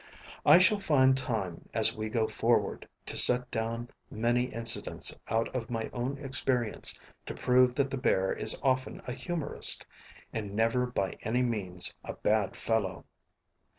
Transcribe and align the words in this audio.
I 0.47 0.57
shall 0.57 0.79
find 0.79 1.15
time, 1.15 1.69
as 1.75 1.95
we 1.95 2.09
go 2.09 2.27
forward, 2.27 2.89
to 3.05 3.15
set 3.15 3.51
down 3.51 3.89
many 4.09 4.45
incidents 4.45 5.15
out 5.27 5.55
of 5.55 5.69
my 5.69 5.91
own 5.93 6.17
experience 6.17 6.99
to 7.27 7.35
prove 7.35 7.75
that 7.75 7.91
the 7.91 7.99
bear 7.99 8.33
is 8.33 8.59
often 8.63 9.03
a 9.05 9.13
humorist, 9.13 9.85
and 10.33 10.55
never 10.55 10.87
by 10.87 11.19
any 11.21 11.43
means 11.43 11.93
a 12.03 12.13
bad 12.13 12.55
fellow. 12.55 13.05